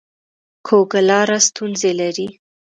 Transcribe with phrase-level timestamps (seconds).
[0.67, 2.27] کوږه لار ستونزې لري